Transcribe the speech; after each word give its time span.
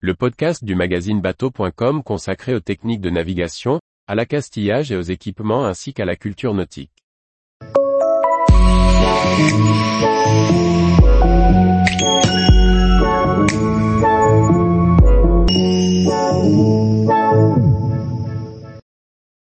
le 0.00 0.14
podcast 0.14 0.62
du 0.62 0.74
magazine 0.74 1.22
bateau.com 1.22 2.02
consacré 2.02 2.54
aux 2.54 2.60
techniques 2.60 3.00
de 3.00 3.08
navigation, 3.08 3.80
à 4.06 4.14
l'accastillage 4.14 4.92
et 4.92 4.96
aux 4.96 5.00
équipements 5.00 5.64
ainsi 5.64 5.94
qu'à 5.94 6.04
la 6.04 6.16
culture 6.16 6.52
nautique. 6.52 6.92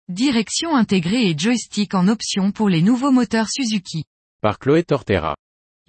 Direction 0.08 0.74
intégrée 0.74 1.28
et 1.28 1.38
joystick 1.38 1.94
en 1.94 2.08
option 2.08 2.52
pour 2.52 2.70
les 2.70 2.80
nouveaux 2.80 3.12
moteurs 3.12 3.48
Suzuki. 3.50 4.04
Par 4.40 4.58
Chloé 4.58 4.82
Tortera. 4.82 5.36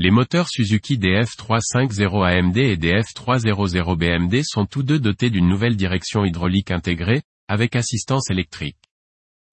Les 0.01 0.11
moteurs 0.11 0.47
Suzuki 0.47 0.97
DF350 0.97 2.23
AMD 2.23 2.57
et 2.57 2.77
DF300 2.77 3.97
BMD 3.97 4.43
sont 4.45 4.65
tous 4.65 4.81
deux 4.81 4.97
dotés 4.97 5.29
d'une 5.29 5.49
nouvelle 5.49 5.75
direction 5.75 6.23
hydraulique 6.23 6.71
intégrée, 6.71 7.21
avec 7.49 7.75
assistance 7.75 8.29
électrique. 8.29 8.77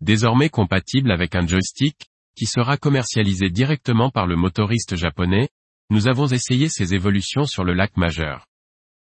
Désormais 0.01 0.48
compatible 0.48 1.10
avec 1.10 1.34
un 1.34 1.45
joystick, 1.45 1.96
qui 2.37 2.46
sera 2.46 2.77
commercialisé 2.77 3.51
directement 3.51 4.10
par 4.10 4.28
le 4.28 4.37
motoriste 4.37 4.95
japonais, 4.95 5.48
nous 5.90 6.06
avons 6.06 6.28
essayé 6.28 6.68
ces 6.68 6.95
évolutions 6.95 7.45
sur 7.45 7.65
le 7.65 7.74
lac 7.74 7.96
majeur. 7.96 8.46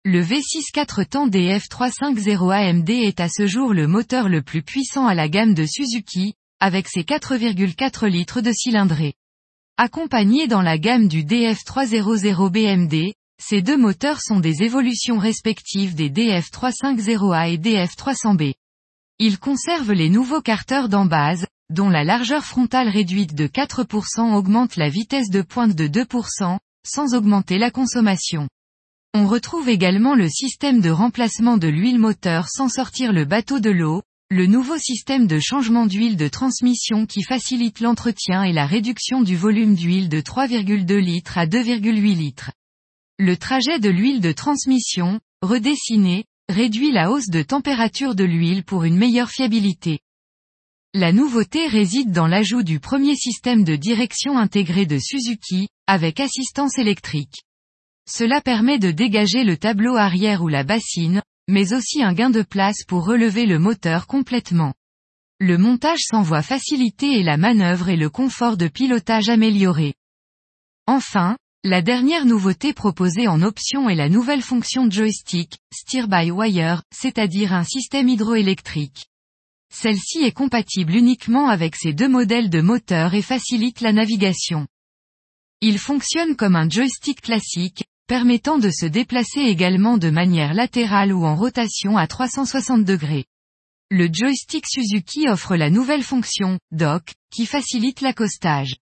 Le 0.05 0.21
V6 0.21 0.71
4 0.75 1.05
temps 1.05 1.29
DF350 1.29 2.53
AMD 2.53 2.91
est 2.91 3.21
à 3.21 3.31
ce 3.31 3.47
jour 3.47 3.73
le 3.73 3.87
moteur 3.87 4.29
le 4.29 4.43
plus 4.43 4.63
puissant 4.63 5.07
à 5.07 5.15
la 5.15 5.31
gamme 5.31 5.55
de 5.55 5.65
Suzuki, 5.65 6.35
avec 6.61 6.89
ses 6.89 7.05
4,4 7.05 8.07
litres 8.07 8.43
de 8.43 8.53
cylindrée. 8.53 9.15
Accompagnés 9.85 10.47
dans 10.47 10.63
la 10.63 10.79
gamme 10.79 11.09
du 11.09 11.25
DF300 11.25 12.51
BMD, 12.53 13.15
ces 13.43 13.63
deux 13.63 13.77
moteurs 13.77 14.21
sont 14.21 14.39
des 14.39 14.63
évolutions 14.63 15.19
respectives 15.19 15.97
des 15.97 16.09
DF350A 16.09 17.53
et 17.53 17.59
DF300B. 17.59 18.55
Ils 19.19 19.41
conservent 19.41 19.91
les 19.91 20.09
nouveaux 20.09 20.41
carters 20.41 20.89
d'embase, 20.89 21.49
dont 21.69 21.89
la 21.89 22.05
largeur 22.05 22.45
frontale 22.45 22.89
réduite 22.89 23.35
de 23.35 23.49
4% 23.49 24.35
augmente 24.35 24.77
la 24.77 24.89
vitesse 24.89 25.31
de 25.31 25.43
pointe 25.43 25.75
de 25.75 25.89
2%, 25.89 26.59
sans 26.87 27.15
augmenter 27.17 27.59
la 27.59 27.73
consommation. 27.73 28.49
On 29.15 29.27
retrouve 29.27 29.69
également 29.69 30.15
le 30.15 30.29
système 30.29 30.81
de 30.81 30.91
remplacement 30.91 31.57
de 31.57 31.67
l'huile 31.67 31.99
moteur 31.99 32.47
sans 32.49 32.69
sortir 32.69 33.13
le 33.13 33.25
bateau 33.25 33.59
de 33.59 33.71
l'eau, 33.71 34.03
le 34.33 34.47
nouveau 34.47 34.79
système 34.79 35.27
de 35.27 35.39
changement 35.39 35.85
d'huile 35.85 36.17
de 36.17 36.27
transmission 36.27 37.05
qui 37.05 37.23
facilite 37.23 37.81
l'entretien 37.81 38.45
et 38.45 38.55
la 38.55 38.65
réduction 38.65 39.21
du 39.21 39.37
volume 39.37 39.75
d'huile 39.75 40.09
de 40.09 40.23
3,2 40.23 40.97
litres 40.97 41.37
à 41.37 41.45
2,8 41.45 42.17
litres. 42.17 42.51
Le 43.19 43.37
trajet 43.37 43.79
de 43.79 43.91
l'huile 43.91 44.23
de 44.23 44.33
transmission, 44.33 45.21
redessiné, 45.43 46.25
réduit 46.49 46.93
la 46.93 47.11
hausse 47.11 47.29
de 47.29 47.43
température 47.43 48.15
de 48.15 48.25
l'huile 48.25 48.65
pour 48.65 48.85
une 48.85 48.97
meilleure 48.97 49.29
fiabilité. 49.29 49.99
La 50.95 51.13
nouveauté 51.13 51.67
réside 51.67 52.11
dans 52.11 52.27
l'ajout 52.27 52.63
du 52.63 52.81
premier 52.81 53.17
système 53.17 53.65
de 53.65 53.77
direction 53.77 54.39
intégré 54.39 54.87
de 54.87 54.99
Suzuki, 54.99 55.69
avec 55.87 56.21
assistance 56.21 56.79
électrique. 56.79 57.43
Cela 58.09 58.41
permet 58.41 58.79
de 58.79 58.93
dégager 58.93 59.45
le 59.45 59.59
tableau 59.59 59.97
arrière 59.97 60.43
ou 60.43 60.49
la 60.49 60.65
bassine, 60.65 61.21
mais 61.49 61.73
aussi 61.73 62.03
un 62.03 62.13
gain 62.13 62.31
de 62.31 62.43
place 62.43 62.85
pour 62.87 63.05
relever 63.05 63.47
le 63.47 63.59
moteur 63.59 64.07
complètement. 64.07 64.75
Le 65.41 65.59
montage 65.59 66.03
s'en 66.03 66.23
voit 66.23 66.43
facilité 66.43 67.19
et 67.19 67.23
la 67.23 67.37
manœuvre 67.37 67.89
et 67.89 67.97
le 67.97 68.11
confort 68.11 68.57
de 68.57 68.69
pilotage 68.69 69.29
amélioré. 69.29 69.95
Enfin, 70.87 71.37
la 71.65 71.81
dernière 71.81 72.27
nouveauté 72.27 72.73
proposée 72.73 73.29
en 73.29 73.41
option 73.43 73.89
est 73.89 73.95
la 73.95 74.09
nouvelle 74.09 74.43
fonction 74.43 74.91
joystick, 74.91 75.59
Steer 75.73 76.09
by 76.09 76.31
Wire, 76.31 76.83
c'est-à-dire 76.93 77.53
un 77.53 77.65
système 77.65 78.09
hydroélectrique. 78.09 79.07
Celle-ci 79.73 80.25
est 80.25 80.33
compatible 80.33 80.95
uniquement 80.95 81.49
avec 81.49 81.77
ces 81.77 81.93
deux 81.93 82.09
modèles 82.09 82.51
de 82.51 82.61
moteur 82.61 83.15
et 83.15 83.23
facilite 83.23 83.81
la 83.81 83.93
navigation. 83.93 84.67
Il 85.61 85.79
fonctionne 85.79 86.35
comme 86.35 86.57
un 86.57 86.69
joystick 86.69 87.21
classique, 87.21 87.85
permettant 88.13 88.59
de 88.59 88.69
se 88.69 88.85
déplacer 88.85 89.41
également 89.41 89.97
de 89.97 90.11
manière 90.11 90.53
latérale 90.53 91.15
ou 91.15 91.25
en 91.25 91.35
rotation 91.35 91.97
à 91.97 92.07
360 92.07 92.85
degrés. 92.85 93.25
Le 93.91 94.07
joystick 94.13 94.67
Suzuki 94.69 95.31
offre 95.31 95.57
la 95.57 95.71
nouvelle 95.71 96.03
fonction, 96.03 96.59
Dock, 96.73 97.15
qui 97.35 97.47
facilite 97.47 98.03
l'accostage. 98.03 98.77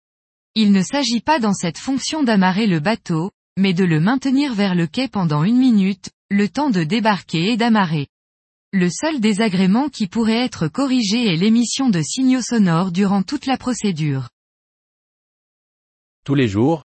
Il 0.55 0.71
ne 0.71 0.81
s'agit 0.81 1.19
pas 1.19 1.39
dans 1.39 1.51
cette 1.51 1.77
fonction 1.77 2.23
d'amarrer 2.23 2.67
le 2.67 2.79
bateau, 2.79 3.31
mais 3.57 3.73
de 3.73 3.83
le 3.83 3.99
maintenir 3.99 4.53
vers 4.53 4.75
le 4.75 4.87
quai 4.87 5.09
pendant 5.09 5.43
une 5.43 5.57
minute, 5.57 6.09
le 6.29 6.47
temps 6.47 6.69
de 6.69 6.85
débarquer 6.85 7.51
et 7.51 7.57
d'amarrer. 7.57 8.07
Le 8.71 8.89
seul 8.89 9.19
désagrément 9.19 9.89
qui 9.89 10.07
pourrait 10.07 10.45
être 10.45 10.69
corrigé 10.69 11.33
est 11.33 11.35
l'émission 11.35 11.89
de 11.89 12.01
signaux 12.01 12.41
sonores 12.41 12.93
durant 12.93 13.23
toute 13.23 13.45
la 13.45 13.57
procédure. 13.57 14.29
Tous 16.23 16.35
les 16.35 16.47
jours, 16.47 16.85